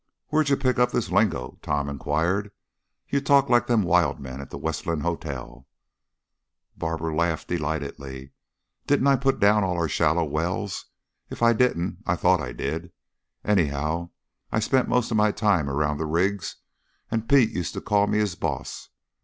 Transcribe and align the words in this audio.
"Where'd 0.29 0.49
you 0.49 0.57
pick 0.57 0.79
up 0.79 0.91
this 0.91 1.11
lingo?" 1.11 1.59
Tom 1.61 1.87
inquired. 1.87 2.49
"You 3.07 3.21
talk 3.21 3.49
like 3.49 3.67
them 3.67 3.83
wild 3.83 4.19
men 4.19 4.41
at 4.41 4.49
the 4.49 4.57
Westland 4.57 5.03
Hotel." 5.03 5.67
Barbara 6.75 7.15
laughed 7.15 7.47
delightedly. 7.49 8.31
"Didn't 8.87 9.05
I 9.05 9.15
put 9.15 9.39
down 9.39 9.63
all 9.63 9.77
our 9.77 9.87
shallow 9.87 10.23
wells? 10.23 10.85
If 11.29 11.43
I 11.43 11.53
didn't, 11.53 11.99
I 12.07 12.15
thought 12.15 12.41
I 12.41 12.51
did. 12.51 12.91
Anyhow, 13.45 14.09
I 14.51 14.59
spent 14.59 14.89
most 14.89 15.11
of 15.11 15.17
my 15.17 15.31
time 15.31 15.69
around 15.69 15.99
the 15.99 16.07
rigs 16.07 16.55
and 17.11 17.29
Pete 17.29 17.51
used 17.51 17.75
to 17.75 17.79
call 17.81 18.07
me 18.07 18.17
his 18.17 18.33
boss. 18.33 18.89